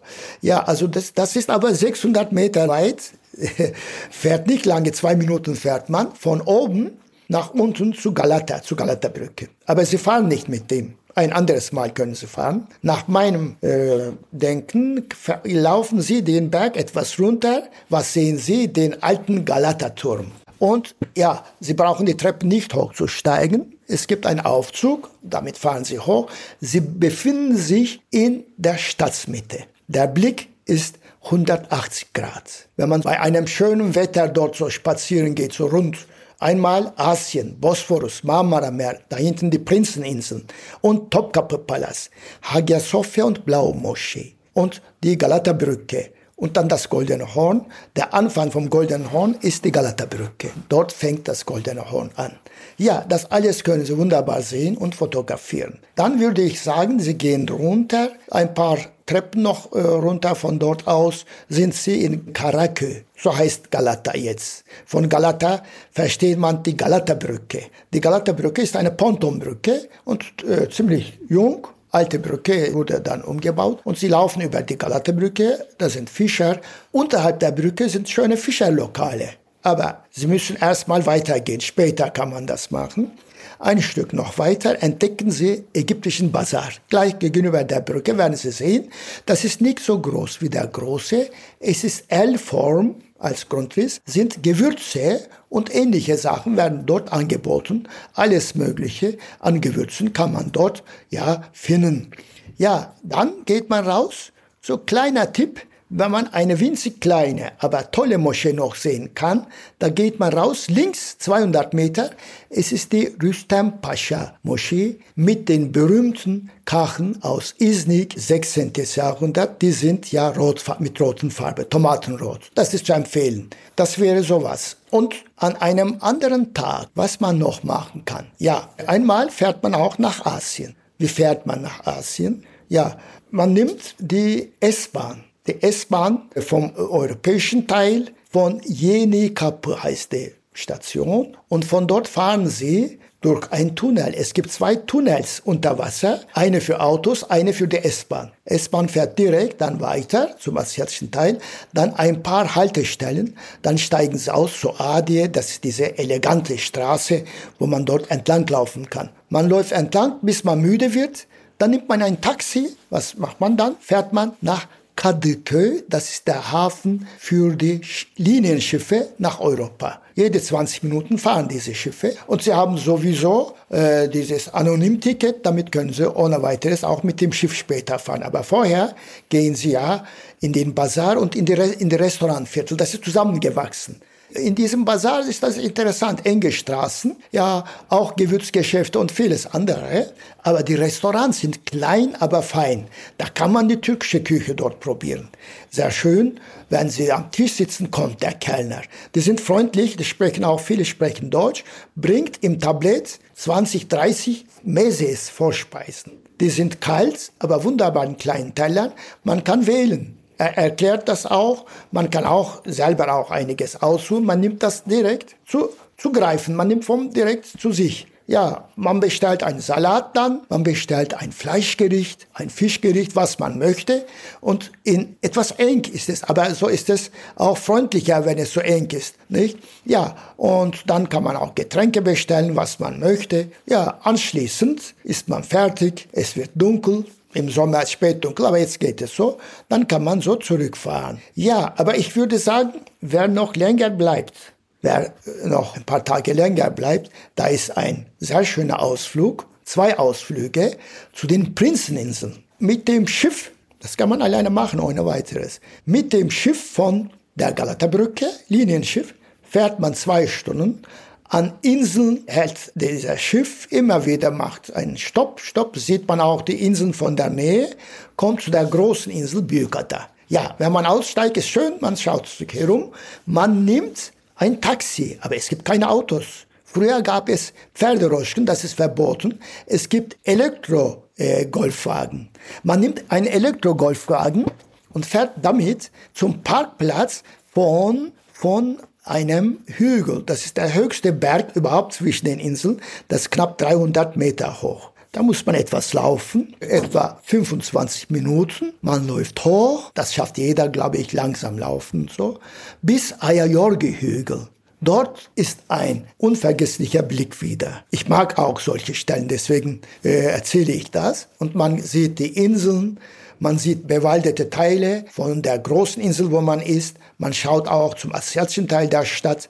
[0.42, 3.12] Ja, also das, das ist aber 600 Meter weit,
[4.10, 6.94] fährt nicht lange, zwei Minuten fährt man von oben
[7.28, 9.50] nach unten zu Galata, zu Galata-Brücke.
[9.66, 10.94] Aber sie fahren nicht mit dem.
[11.14, 12.68] Ein anderes Mal können sie fahren.
[12.82, 15.08] Nach meinem äh, Denken
[15.44, 17.64] laufen sie den Berg etwas runter.
[17.90, 18.70] Was sehen sie?
[18.70, 20.32] Den alten Galata-Turm.
[20.60, 23.78] Und ja, Sie brauchen die Treppe nicht hochzusteigen.
[23.88, 26.30] Es gibt einen Aufzug, damit fahren Sie hoch.
[26.60, 29.60] Sie befinden sich in der Stadtmitte.
[29.88, 32.68] Der Blick ist 180 Grad.
[32.76, 35.98] Wenn man bei einem schönen Wetter dort so spazieren geht, so rund
[36.40, 40.46] Einmal Asien, Bosporus, Marmara-Meer, da hinten die Prinzeninseln
[40.82, 42.12] und Topkapi-Palast,
[42.44, 47.66] Hagia Sophia und Blaue Moschee und die Galata-Brücke und dann das Goldene Horn.
[47.98, 50.52] Der Anfang vom Goldenen Horn ist die Galata-Brücke.
[50.70, 52.40] Dort fängt das Goldene Horn an.
[52.78, 55.80] Ja, das alles können Sie wunderbar sehen und fotografieren.
[55.96, 60.86] Dann würde ich sagen, Sie gehen runter, ein paar Treppen noch äh, runter von dort
[60.86, 63.02] aus sind Sie in Karakö.
[63.18, 64.64] So heißt Galata jetzt.
[64.86, 67.64] Von Galata versteht man die Galata-Brücke.
[67.94, 73.98] Die Galata-Brücke ist eine Pontonbrücke und äh, ziemlich jung alte Brücke wurde dann umgebaut und
[73.98, 76.60] sie laufen über die Galaterbrücke, da sind Fischer.
[76.92, 79.30] Unterhalb der Brücke sind schöne Fischerlokale.
[79.64, 83.12] Aber sie müssen erstmal weitergehen, später kann man das machen.
[83.60, 86.70] Ein Stück noch weiter entdecken Sie ägyptischen Bazar.
[86.90, 88.92] Gleich gegenüber der Brücke werden Sie sehen,
[89.26, 91.30] das ist nicht so groß wie der große.
[91.60, 97.88] Es ist L-Form als Grundriss, sind Gewürze und ähnliche Sachen werden dort angeboten.
[98.14, 102.12] Alles Mögliche an Gewürzen kann man dort ja finden.
[102.58, 104.32] Ja, dann geht man raus.
[104.62, 109.48] So kleiner Tipp, wenn man eine winzig kleine, aber tolle Moschee noch sehen kann,
[109.80, 112.12] da geht man raus, links 200 Meter,
[112.50, 118.74] es ist die Rüstem Pascha Moschee mit den berühmten Kachen aus Iznik, 16.
[118.96, 122.52] Jahrhundert, die sind ja rot, mit roten Farbe, Tomatenrot.
[122.56, 123.50] Das ist zu empfehlen.
[123.78, 124.78] Das wäre sowas.
[124.90, 128.28] Und an einem anderen Tag, was man noch machen kann.
[128.40, 130.76] Ja, einmal fährt man auch nach Asien.
[130.98, 132.44] Wie fährt man nach Asien?
[132.68, 132.98] Ja,
[133.30, 141.38] man nimmt die S-Bahn die S-Bahn vom europäischen Teil von Yeni Kapı heißt die Station
[141.48, 144.14] und von dort fahren sie durch ein Tunnel.
[144.16, 148.32] Es gibt zwei Tunnels unter Wasser, eine für Autos, eine für die S-Bahn.
[148.46, 151.40] S-Bahn fährt direkt dann weiter zum asiatischen Teil,
[151.74, 157.24] dann ein paar Haltestellen, dann steigen sie aus zu Adie, das ist diese elegante Straße,
[157.58, 159.10] wo man dort entlang laufen kann.
[159.30, 163.58] Man läuft entlang, bis man müde wird, dann nimmt man ein Taxi, was macht man
[163.58, 163.76] dann?
[163.80, 167.82] Fährt man nach Kadıköy, das ist der Hafen für die
[168.18, 170.02] Linienschiffe nach Europa.
[170.16, 175.94] Jede 20 Minuten fahren diese Schiffe und sie haben sowieso äh, dieses Anonymticket, damit können
[175.94, 178.24] sie ohne weiteres auch mit dem Schiff später fahren.
[178.24, 178.96] Aber vorher
[179.30, 180.04] gehen sie ja
[180.42, 182.76] in den Bazar und in die, Re in die Restaurantviertel.
[182.76, 184.02] Das ist zusammengewachsen.
[184.32, 186.26] In diesem Bazar ist das interessant.
[186.26, 190.12] Enge Straßen, ja, auch Gewürzgeschäfte und vieles andere.
[190.44, 192.88] Aber die Restaurants sind klein, aber fein.
[193.18, 195.30] Da kann man die türkische Küche dort probieren.
[195.70, 196.40] Sehr schön.
[196.70, 198.82] Wenn Sie am Tisch sitzen, kommt der Kellner.
[199.16, 201.64] Die sind freundlich, die sprechen auch, viele sprechen Deutsch,
[201.96, 206.14] bringt im Tablett 20, 30 Meses Vorspeisen.
[206.42, 208.92] Die sind kalt, aber wunderbar in kleinen Tellern.
[209.24, 210.17] Man kann wählen.
[210.38, 211.66] Er erklärt das auch.
[211.92, 214.26] Man kann auch selber auch einiges aussuchen.
[214.26, 216.56] Man nimmt das direkt zu, zu greifen.
[216.56, 218.08] Man nimmt vom direkt zu sich.
[218.30, 224.06] Ja, man bestellt einen Salat dann, man bestellt ein Fleischgericht, ein Fischgericht, was man möchte.
[224.42, 228.60] Und in etwas eng ist es, aber so ist es auch freundlicher, wenn es so
[228.60, 229.58] eng ist, nicht?
[229.86, 233.50] Ja, und dann kann man auch Getränke bestellen, was man möchte.
[233.66, 237.06] Ja, anschließend ist man fertig, es wird dunkel,
[237.38, 239.38] im Sommer spät dunkel, aber jetzt geht es so,
[239.70, 241.22] dann kann man so zurückfahren.
[241.36, 244.34] Ja, aber ich würde sagen, wer noch länger bleibt,
[244.82, 250.78] wer noch ein paar Tage länger bleibt, da ist ein sehr schöner Ausflug, zwei Ausflüge
[251.14, 252.44] zu den Prinzeninseln.
[252.60, 257.52] Mit dem Schiff, das kann man alleine machen ohne weiteres, mit dem Schiff von der
[257.52, 260.82] Galata-Brücke, Linienschiff, fährt man zwei Stunden
[261.30, 266.66] an Inseln hält dieser Schiff immer wieder, macht einen Stopp, Stopp, sieht man auch die
[266.66, 267.76] Inseln von der Nähe,
[268.16, 270.08] kommt zu der großen Insel Büyükada.
[270.30, 272.94] Ja, wenn man aussteigt, ist schön, man schaut sich herum,
[273.26, 276.46] man nimmt ein Taxi, aber es gibt keine Autos.
[276.64, 279.40] Früher gab es Pferderoschen, das ist verboten.
[279.66, 282.30] Es gibt Elektro-Golfwagen.
[282.64, 284.46] Man nimmt einen Elektro-Golfwagen
[284.92, 288.78] und fährt damit zum Parkplatz von, von
[289.10, 290.24] einem Hügel.
[290.26, 292.82] Das ist der höchste Berg überhaupt zwischen den Inseln.
[293.08, 294.92] Das ist knapp 300 Meter hoch.
[295.12, 298.74] Da muss man etwas laufen, etwa 25 Minuten.
[298.82, 302.40] Man läuft hoch, das schafft jeder, glaube ich, langsam laufen so,
[302.82, 304.48] bis Ayajorgi-Hügel.
[304.80, 307.84] Dort ist ein unvergesslicher Blick wieder.
[307.90, 311.30] Ich mag auch solche Stellen, deswegen äh, erzähle ich das.
[311.40, 313.00] Und man sieht die Inseln,
[313.40, 316.98] man sieht bewaldete Teile von der großen Insel, wo man ist.
[317.18, 319.50] Man schaut auch zum asiatischen Teil der Stadt.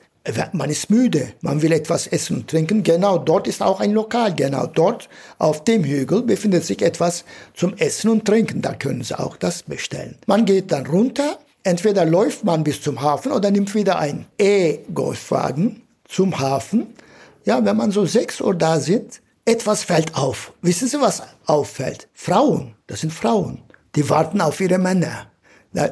[0.52, 2.84] Man ist müde, man will etwas essen und trinken.
[2.84, 4.36] Genau dort ist auch ein Lokal.
[4.36, 7.23] Genau dort auf dem Hügel befindet sich etwas
[7.54, 8.62] zum Essen und Trinken.
[8.62, 10.17] Da können Sie auch das bestellen.
[10.26, 15.82] Man geht dann runter Entweder läuft man bis zum Hafen oder nimmt wieder einen E-Golfwagen
[16.08, 16.93] zum Hafen.
[17.43, 20.54] Ja, wenn man so sechs Uhr da sind, etwas fällt auf.
[20.62, 22.08] Wissen Sie, was auffällt?
[22.13, 23.60] Frauen, das sind Frauen,
[23.97, 25.25] die warten auf ihre Männer.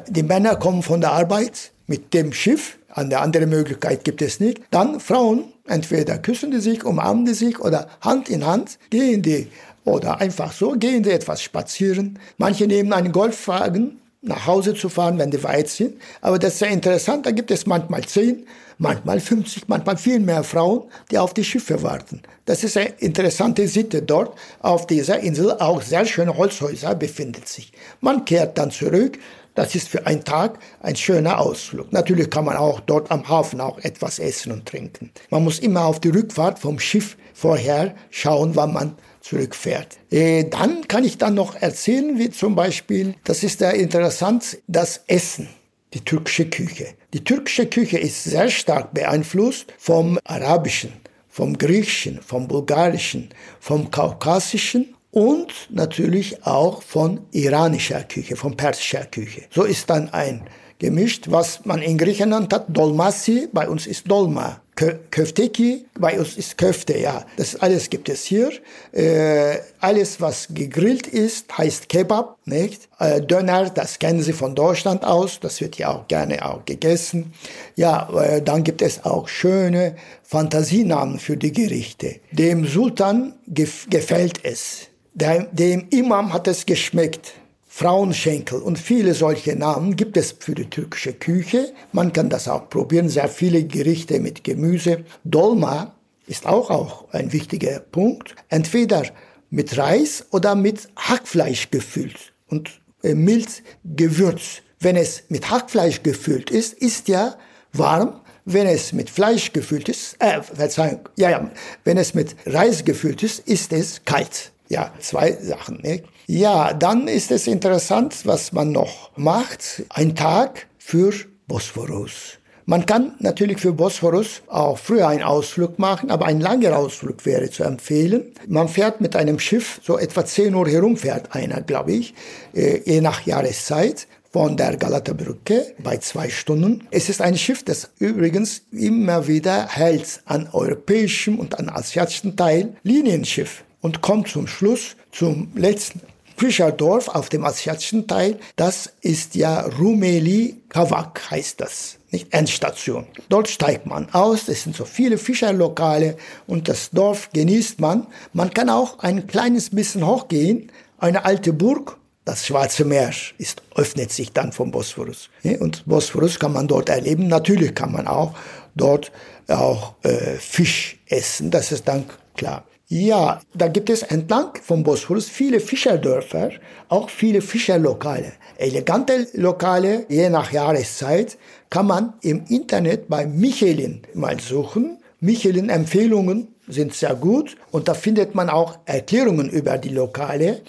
[0.08, 4.60] Die Männer kommen von der Arbeit mit dem Schiff, eine andere Möglichkeit gibt es nicht.
[4.70, 9.48] Dann Frauen, entweder küssen die sich, umarmen die sich oder Hand in Hand gehen die
[9.84, 12.18] oder einfach so gehen die etwas spazieren.
[12.38, 15.96] Manche nehmen einen Golfwagen nach Hause zu fahren, wenn die weit sind.
[16.20, 17.26] Aber das ist sehr interessant.
[17.26, 18.46] Da gibt es manchmal zehn,
[18.78, 22.22] manchmal 50, manchmal viel mehr Frauen, die auf die Schiffe warten.
[22.44, 24.36] Das ist eine interessante Sitte dort.
[24.60, 27.72] Auf dieser Insel auch sehr schöne Holzhäuser befinden sich.
[28.00, 29.18] Man kehrt dann zurück.
[29.54, 31.90] Das ist für einen Tag ein schöner Ausflug.
[31.90, 35.10] Natürlich kann man auch dort am Hafen auch etwas essen und trinken.
[35.30, 39.98] Man muss immer auf die Rückfahrt vom Schiff vorher schauen, wann man zurückfährt.
[40.10, 45.02] Äh, dann kann ich dann noch erzählen, wie zum Beispiel, das ist ja interessant, das
[45.06, 45.48] Essen,
[45.94, 46.88] die türkische Küche.
[47.12, 50.92] Die türkische Küche ist sehr stark beeinflusst vom Arabischen,
[51.28, 59.42] vom Griechischen, vom Bulgarischen, vom Kaukasischen und natürlich auch von iranischer Küche, von persischer Küche.
[59.50, 60.42] So ist dann ein
[60.78, 64.60] gemischt, was man in Griechenland hat, Dolmasi, bei uns ist Dolma.
[64.76, 67.24] Köfteki, bei uns ist Köfte, ja.
[67.38, 68.50] Das alles gibt es hier.
[68.92, 72.86] Äh, alles, was gegrillt ist, heißt Kebab, nicht?
[72.98, 77.32] Äh, Döner, das kennen Sie von Deutschland aus, das wird ja auch gerne auch gegessen.
[77.74, 82.16] Ja, äh, dann gibt es auch schöne Fantasienamen für die Gerichte.
[82.32, 84.88] Dem Sultan gef gefällt es.
[85.14, 87.32] Dem, dem Imam hat es geschmeckt.
[87.76, 91.74] Frauenschenkel und viele solche Namen gibt es für die türkische Küche.
[91.92, 95.04] Man kann das auch probieren, sehr viele Gerichte mit Gemüse.
[95.24, 95.94] Dolma
[96.26, 98.34] ist auch, auch ein wichtiger Punkt.
[98.48, 99.02] Entweder
[99.50, 104.62] mit Reis oder mit Hackfleisch gefüllt und äh, mild gewürzt.
[104.80, 107.36] Wenn es mit Hackfleisch gefüllt ist, ist ja
[107.74, 108.22] warm.
[108.46, 111.50] Wenn es mit Fleisch gefüllt ist, äh, Verzeihung, ja, ja,
[111.84, 114.52] wenn es mit Reis gefüllt ist, ist es kalt.
[114.70, 115.82] Ja, zwei Sachen.
[115.82, 116.04] Ne?
[116.28, 119.84] Ja, dann ist es interessant, was man noch macht.
[119.90, 121.12] Ein Tag für
[121.46, 122.38] Bosporus.
[122.64, 127.48] Man kann natürlich für Bosporus auch früher einen Ausflug machen, aber ein langer Ausflug wäre
[127.48, 128.32] zu empfehlen.
[128.48, 132.12] Man fährt mit einem Schiff, so etwa 10 Uhr herumfährt einer, glaube ich,
[132.52, 136.88] äh, je nach Jahreszeit von der Galata-Brücke bei zwei Stunden.
[136.90, 142.74] Es ist ein Schiff, das übrigens immer wieder hält an europäischem und an asiatischem Teil
[142.82, 146.00] Linienschiff und kommt zum Schluss zum letzten
[146.36, 148.38] Fischerdorf auf dem asiatischen Teil.
[148.56, 153.06] Das ist ja Rumeli Kavak heißt das, nicht Endstation.
[153.28, 158.06] Dort steigt man aus, es sind so viele Fischerlokale und das Dorf genießt man.
[158.32, 164.10] Man kann auch ein kleines bisschen hochgehen, eine alte Burg das Schwarze Meer ist, öffnet
[164.10, 165.30] sich dann vom Bosporus.
[165.60, 167.28] Und Bosporus kann man dort erleben.
[167.28, 168.34] Natürlich kann man auch
[168.74, 169.12] dort
[169.48, 172.04] auch äh, Fisch essen, das ist dann
[172.36, 172.64] klar.
[172.88, 176.50] Ja, da gibt es entlang vom Bosporus viele Fischerdörfer,
[176.88, 178.34] auch viele Fischerlokale.
[178.58, 181.36] Elegante Lokale, je nach Jahreszeit,
[181.68, 184.98] kann man im Internet bei Michelin mal suchen.
[185.18, 190.60] Michelin-Empfehlungen sind sehr gut und da findet man auch Erklärungen über die Lokale.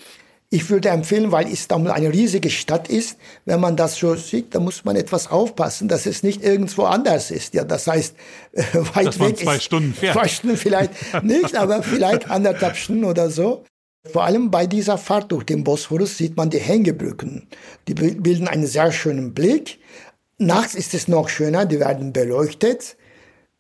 [0.50, 4.60] Ich würde empfehlen, weil Istanbul eine riesige Stadt ist, wenn man das so sieht, da
[4.60, 7.54] muss man etwas aufpassen, dass es nicht irgendwo anders ist.
[7.54, 8.16] Ja, das heißt,
[8.54, 10.14] äh, weit dass weg zwei ist, Stunden fährt.
[10.14, 10.92] Zwei Stunden vielleicht
[11.24, 13.66] nicht, aber vielleicht anderthalb Stunden oder so.
[14.12, 17.48] Vor allem bei dieser Fahrt durch den Bosporus sieht man die Hängebrücken.
[17.88, 19.80] Die bilden einen sehr schönen Blick.
[20.38, 22.97] Nachts ist es noch schöner, die werden beleuchtet.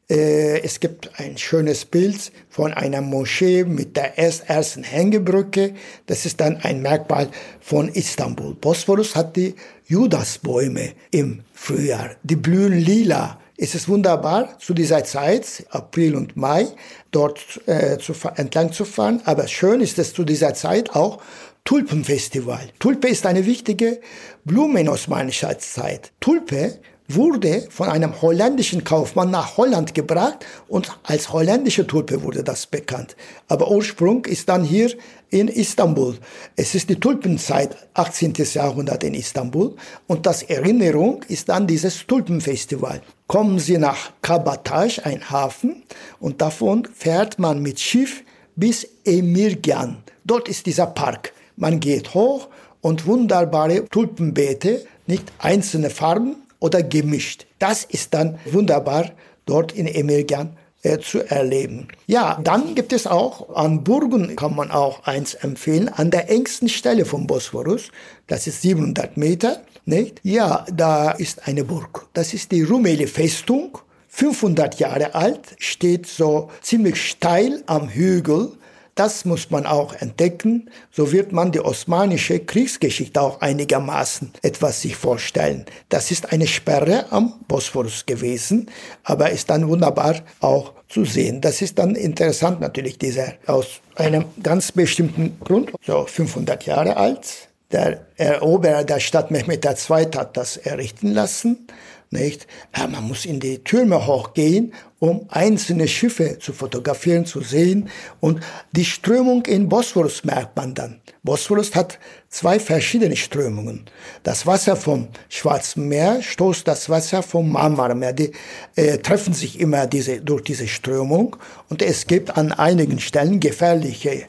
[0.09, 5.73] Äh, es gibt ein schönes Bild von einer Moschee mit der ersten Hängebrücke.
[6.05, 8.55] Das ist dann ein Merkmal von Istanbul.
[8.55, 12.11] Bosporus hat die Judasbäume im Frühjahr.
[12.23, 16.67] Die blühen lila Es ist wunderbar, zu dieser Zeit, April und Mai,
[17.11, 19.21] dort äh, zu, entlang zu fahren.
[19.25, 21.21] Aber schön ist es zu dieser Zeit auch
[21.65, 22.69] Tulpenfestival.
[22.79, 23.99] Tulpe ist eine wichtige
[24.45, 26.13] Blume in osmanischer Zeit.
[26.21, 32.65] Tulpe wurde von einem holländischen Kaufmann nach Holland gebracht und als holländische Tulpe wurde das
[32.65, 33.15] bekannt.
[33.47, 34.91] Aber Ursprung ist dann hier
[35.29, 36.17] in Istanbul.
[36.55, 38.33] Es ist die Tulpenzeit, 18.
[38.53, 39.75] Jahrhundert in Istanbul
[40.07, 43.01] und das Erinnerung ist dann dieses Tulpenfestival.
[43.27, 45.83] Kommen Sie nach Kabataj, ein Hafen,
[46.19, 48.23] und davon fährt man mit Schiff
[48.55, 49.97] bis Emirgan.
[50.23, 51.33] Dort ist dieser Park.
[51.57, 52.47] Man geht hoch
[52.81, 57.45] und wunderbare Tulpenbeete, nicht einzelne Farben, oder gemischt.
[57.59, 59.11] Das ist dann wunderbar
[59.45, 61.87] dort in Emirgan äh, zu erleben.
[62.05, 66.69] Ja, dann gibt es auch an Burgen kann man auch eins empfehlen, an der engsten
[66.69, 67.91] Stelle vom Bosporus,
[68.27, 70.19] das ist 700 Meter, nicht?
[70.23, 72.07] Ja, da ist eine Burg.
[72.13, 73.77] Das ist die Rumeli Festung.
[74.09, 78.51] 500 Jahre alt, steht so ziemlich steil am Hügel
[78.99, 80.69] das muss man auch entdecken.
[80.91, 85.65] So wird man die osmanische Kriegsgeschichte auch einigermaßen etwas sich vorstellen.
[85.89, 88.69] Das ist eine Sperre am Bosporus gewesen,
[89.03, 91.41] aber ist dann wunderbar auch zu sehen.
[91.41, 97.49] Das ist dann interessant natürlich, dieser aus einem ganz bestimmten Grund, so 500 Jahre alt.
[97.71, 100.05] Der Eroberer der Stadt Mehmet II.
[100.15, 101.67] hat das errichten lassen
[102.11, 102.47] nicht?
[102.75, 107.89] Ja, man muss in die Türme hochgehen, um einzelne Schiffe zu fotografieren, zu sehen.
[108.19, 108.41] Und
[108.71, 111.01] die Strömung in Bosporus merkt man dann.
[111.23, 113.85] Bosporus hat zwei verschiedene Strömungen.
[114.23, 118.31] Das Wasser vom Schwarzen Meer stoßt das Wasser vom Marmara Die
[118.75, 121.35] äh, treffen sich immer diese, durch diese Strömung.
[121.69, 124.25] Und es gibt an einigen Stellen gefährliche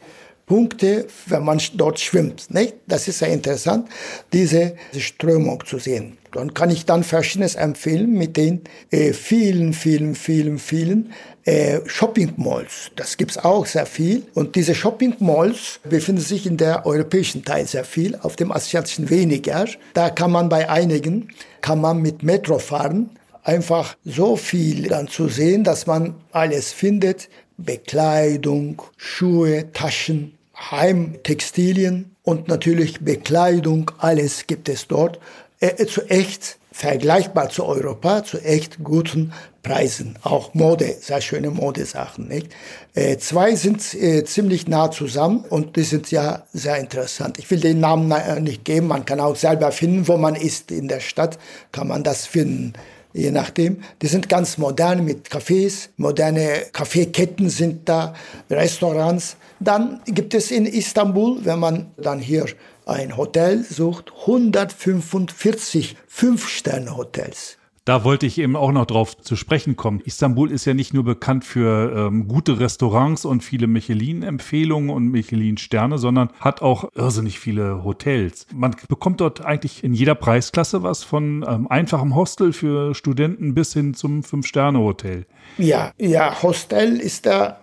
[0.48, 2.50] Punkte, wenn man dort schwimmt.
[2.50, 2.74] Nicht?
[2.86, 3.88] Das ist sehr interessant,
[4.32, 6.17] diese Strömung zu sehen.
[6.38, 8.60] Dann kann ich dann Verschiedenes empfehlen mit den
[8.92, 11.12] äh, vielen, vielen, vielen, vielen
[11.44, 12.92] äh, Shopping Malls.
[12.94, 14.22] Das gibt's auch sehr viel.
[14.34, 19.10] Und diese Shopping Malls befinden sich in der europäischen Teil sehr viel, auf dem asiatischen
[19.10, 19.66] weniger.
[19.94, 23.10] Da kann man bei einigen, kann man mit Metro fahren.
[23.42, 27.28] Einfach so viel dann zu sehen, dass man alles findet.
[27.56, 30.38] Bekleidung, Schuhe, Taschen,
[30.70, 35.18] Heimtextilien und natürlich Bekleidung, alles gibt es dort
[35.60, 40.16] äh, zu echt vergleichbar zu Europa, zu echt guten Preisen.
[40.22, 42.28] Auch Mode, sehr schöne Modesachen.
[42.28, 42.48] Nicht?
[42.94, 47.38] Äh, zwei sind äh, ziemlich nah zusammen und die sind ja sehr interessant.
[47.38, 50.86] Ich will den Namen nicht geben, man kann auch selber finden, wo man ist in
[50.86, 51.38] der Stadt,
[51.72, 52.74] kann man das finden
[53.12, 53.82] je nachdem.
[54.02, 58.14] Die sind ganz modern mit Cafés, moderne Kaffeeketten sind da,
[58.50, 59.36] Restaurants.
[59.60, 62.46] Dann gibt es in Istanbul, wenn man dann hier
[62.88, 67.58] ein Hotel sucht, 145 Fünf-Sterne-Hotels.
[67.88, 70.02] Da wollte ich eben auch noch drauf zu sprechen kommen.
[70.04, 75.96] Istanbul ist ja nicht nur bekannt für ähm, gute Restaurants und viele Michelin-Empfehlungen und Michelin-Sterne,
[75.96, 78.46] sondern hat auch irrsinnig viele Hotels.
[78.54, 83.72] Man bekommt dort eigentlich in jeder Preisklasse was von ähm, einfachem Hostel für Studenten bis
[83.72, 85.24] hin zum Fünf-Sterne-Hotel.
[85.56, 87.58] Ja, ja, Hostel ist da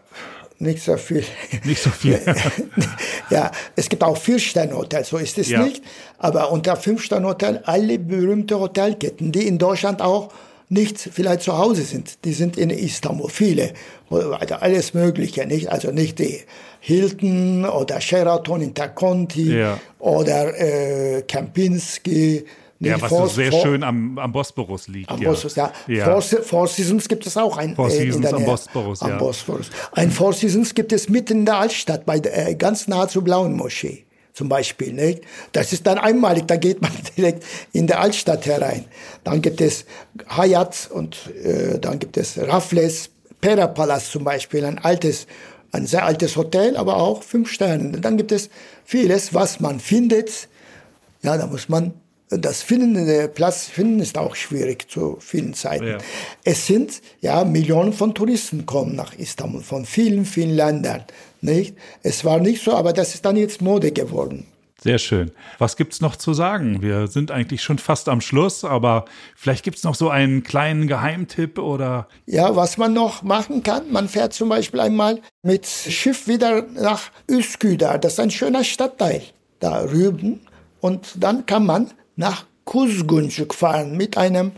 [0.59, 1.23] nicht so viel.
[1.63, 2.19] Nicht so viel.
[3.29, 5.63] ja, es gibt auch Vier-Sterne-Hotels, so ist es ja.
[5.63, 5.83] nicht.
[6.17, 10.31] Aber unter Fünf-Sterne-Hotel alle berühmte Hotelketten, die in Deutschland auch
[10.69, 12.23] nicht vielleicht zu Hause sind.
[12.25, 13.73] Die sind in Istanbul, viele.
[14.09, 15.69] Also alles Mögliche, nicht?
[15.69, 16.41] Also nicht die
[16.79, 19.79] Hilton oder Sheraton Interconti ja.
[19.99, 22.45] oder äh, Kempinski
[22.79, 25.09] ja, was Four, sehr Four, schön am, am Bosporus liegt.
[25.09, 25.29] Am ja.
[25.29, 25.71] Bosporus, ja.
[25.87, 26.05] ja.
[26.05, 27.75] Four, Four, Seasons gibt es auch ein.
[27.75, 29.17] Four äh, Seasons am Bosporus, am ja.
[29.17, 29.69] Bosporus.
[29.93, 33.55] Ein Four Seasons gibt es mitten in der Altstadt, bei, äh, ganz nah zur Blauen
[33.55, 34.93] Moschee zum Beispiel.
[34.93, 35.21] Nicht?
[35.53, 38.85] Das ist dann einmalig, da geht man direkt in der Altstadt herein.
[39.23, 39.85] Dann gibt es
[40.27, 43.09] Hayat und äh, dann gibt es Raffles,
[43.41, 45.27] Pera Palace zum Beispiel, ein altes,
[45.71, 47.99] ein sehr altes Hotel, aber auch fünf Sterne.
[47.99, 48.49] Dann gibt es
[48.83, 50.49] vieles, was man findet.
[51.23, 51.93] Ja, da muss man
[52.29, 55.87] das Finden, der Platz finden ist auch schwierig zu vielen Zeiten.
[55.87, 55.97] Ja.
[56.43, 61.03] Es sind ja Millionen von Touristen kommen nach Istanbul von vielen, vielen Ländern.
[61.41, 61.75] Nicht?
[62.01, 64.47] Es war nicht so, aber das ist dann jetzt Mode geworden.
[64.81, 65.31] Sehr schön.
[65.57, 66.81] Was gibt's noch zu sagen?
[66.81, 71.57] Wir sind eigentlich schon fast am Schluss, aber vielleicht gibt's noch so einen kleinen Geheimtipp
[71.57, 72.07] oder.
[72.25, 77.03] Ja, was man noch machen kann, man fährt zum Beispiel einmal mit Schiff wieder nach
[77.27, 77.97] Üsküdar.
[77.97, 79.23] Das ist ein schöner Stadtteil
[79.59, 80.41] da rüben.
[80.81, 84.51] Und dann kann man nach Kuzguncuk fahren mit einem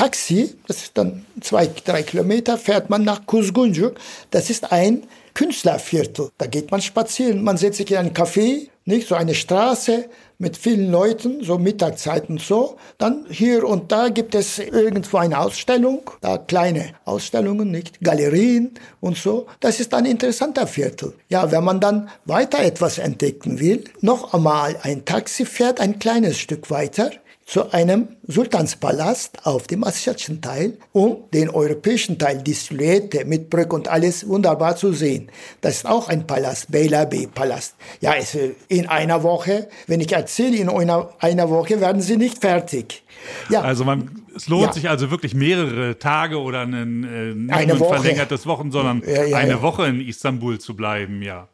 [0.00, 3.96] Taxi, das ist dann zwei, drei Kilometer, fährt man nach Kuzgunjuk.
[4.30, 5.02] Das ist ein
[5.34, 6.30] Künstlerviertel.
[6.38, 10.06] Da geht man spazieren, man setzt sich in einen Café, nicht so eine Straße
[10.38, 12.78] mit vielen Leuten, so Mittagszeiten so.
[12.96, 18.70] Dann hier und da gibt es irgendwo eine Ausstellung, da kleine Ausstellungen, nicht Galerien
[19.00, 19.48] und so.
[19.60, 21.12] Das ist ein interessanter Viertel.
[21.28, 26.38] Ja, wenn man dann weiter etwas entdecken will, noch einmal ein Taxi fährt ein kleines
[26.38, 27.10] Stück weiter
[27.50, 33.72] zu einem Sultanspalast auf dem asiatischen Teil, um den europäischen Teil, die Silhouette mit Brück
[33.72, 35.32] und alles wunderbar zu sehen.
[35.60, 37.74] Das ist auch ein Palast, Beylabe-Palast.
[38.00, 38.38] Ja, es,
[38.68, 43.02] in einer Woche, wenn ich erzähle, in einer, einer Woche werden sie nicht fertig.
[43.48, 43.62] Ja.
[43.62, 44.72] Also man, es lohnt ja.
[44.72, 49.36] sich also wirklich mehrere Tage oder ein, äh, eine ein verlängertes Wochen, sondern ja, ja,
[49.38, 51.48] eine Woche in Istanbul zu bleiben, ja.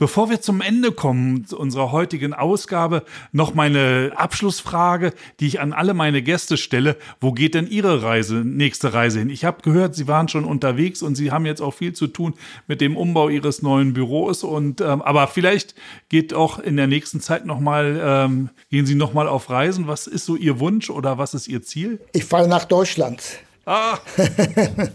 [0.00, 5.92] Bevor wir zum Ende kommen unserer heutigen Ausgabe, noch meine Abschlussfrage, die ich an alle
[5.92, 6.96] meine Gäste stelle.
[7.20, 9.28] Wo geht denn Ihre Reise, nächste Reise hin?
[9.28, 12.32] Ich habe gehört, Sie waren schon unterwegs und Sie haben jetzt auch viel zu tun
[12.66, 14.42] mit dem Umbau Ihres neuen Büros.
[14.42, 15.74] Und ähm, aber vielleicht
[16.08, 19.86] geht auch in der nächsten Zeit noch mal, ähm, gehen Sie noch mal auf Reisen.
[19.86, 22.00] Was ist so Ihr Wunsch oder was ist Ihr Ziel?
[22.14, 23.22] Ich fahre nach Deutschland.
[23.66, 23.98] Ah.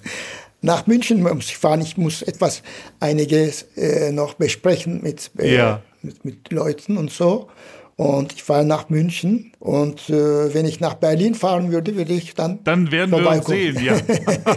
[0.62, 1.82] nach München muss ich fahren.
[1.82, 2.64] Ich muss etwas,
[3.00, 5.82] einiges äh, noch besprechen mit, äh, ja.
[6.02, 7.50] mit, mit Leuten und so.
[7.98, 9.54] Und ich fahre nach München.
[9.60, 12.62] Und äh, wenn ich nach Berlin fahren würde, würde ich dann.
[12.66, 13.96] Dann werden wir uns sehen, ja.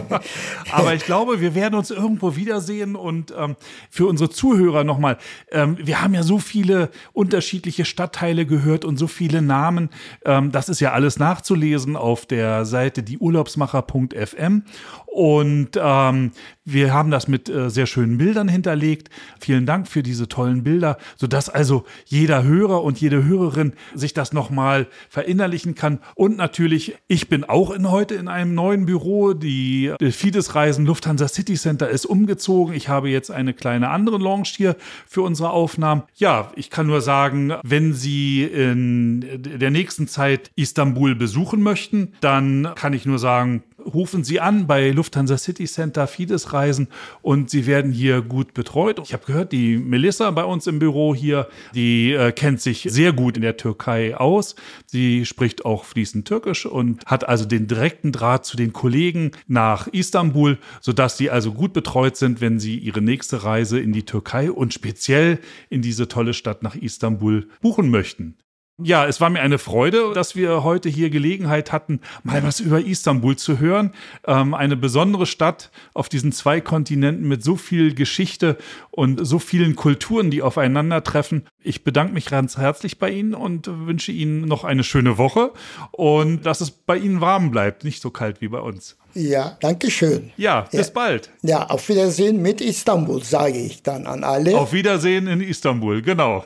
[0.71, 2.97] Aber ich glaube, wir werden uns irgendwo wiedersehen.
[2.97, 3.55] Und ähm,
[3.89, 5.17] für unsere Zuhörer nochmal,
[5.51, 9.89] ähm, wir haben ja so viele unterschiedliche Stadtteile gehört und so viele Namen.
[10.25, 14.63] Ähm, das ist ja alles nachzulesen auf der Seite dieurlaubsmacher.fm.
[15.05, 16.31] Und ähm,
[16.71, 19.09] wir haben das mit äh, sehr schönen Bildern hinterlegt.
[19.39, 24.33] Vielen Dank für diese tollen Bilder, sodass also jeder Hörer und jede Hörerin sich das
[24.33, 25.99] nochmal verinnerlichen kann.
[26.15, 29.33] Und natürlich, ich bin auch in, heute in einem neuen Büro.
[29.33, 32.73] Die Fides Reisen Lufthansa City Center ist umgezogen.
[32.73, 34.75] Ich habe jetzt eine kleine andere Lounge hier
[35.07, 36.03] für unsere Aufnahmen.
[36.15, 39.25] Ja, ich kann nur sagen, wenn Sie in
[39.59, 43.63] der nächsten Zeit Istanbul besuchen möchten, dann kann ich nur sagen,
[43.93, 46.87] rufen Sie an bei Lufthansa City Center Fides Reisen
[47.21, 48.99] und Sie werden hier gut betreut.
[49.03, 53.13] Ich habe gehört, die Melissa bei uns im Büro hier, die äh, kennt sich sehr
[53.13, 54.55] gut in der Türkei aus.
[54.85, 59.87] Sie spricht auch fließend Türkisch und hat also den direkten Draht zu den Kollegen nach
[59.87, 64.51] Istanbul, sodass sie also gut betreut sind, wenn sie ihre nächste Reise in die Türkei
[64.51, 68.35] und speziell in diese tolle Stadt nach Istanbul buchen möchten.
[68.81, 72.79] Ja, es war mir eine Freude, dass wir heute hier Gelegenheit hatten, mal was über
[72.79, 73.91] Istanbul zu hören.
[74.25, 78.57] Ähm, eine besondere Stadt auf diesen zwei Kontinenten mit so viel Geschichte
[78.91, 81.45] und so vielen Kulturen, die aufeinandertreffen.
[81.61, 85.51] Ich bedanke mich ganz herzlich bei Ihnen und wünsche Ihnen noch eine schöne Woche
[85.91, 88.95] und dass es bei Ihnen warm bleibt, nicht so kalt wie bei uns.
[89.13, 90.31] Ja, danke schön.
[90.37, 90.93] Ja, bis ja.
[90.93, 91.31] bald.
[91.41, 94.57] Ja, auf Wiedersehen mit Istanbul, sage ich dann an alle.
[94.57, 96.45] Auf Wiedersehen in Istanbul, genau.